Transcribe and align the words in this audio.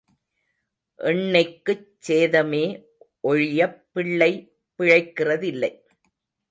எண்ணெய்க்குச் 0.99 1.85
சேதமே 2.07 2.63
ஒழியப் 3.23 3.79
பிள்ளை 3.91 4.31
பிழைக்கிறதில்லை. 4.79 5.71